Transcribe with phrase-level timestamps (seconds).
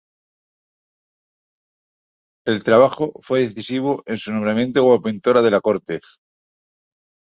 [2.47, 5.99] El trabajo fue decisivo en su nombramiento como pintora de la corte.